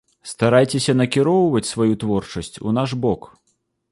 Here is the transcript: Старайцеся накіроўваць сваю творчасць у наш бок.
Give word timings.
Старайцеся 0.29 0.93
накіроўваць 1.01 1.67
сваю 1.73 1.93
творчасць 2.03 2.55
у 2.71 2.75
наш 2.81 2.89
бок. 3.07 3.21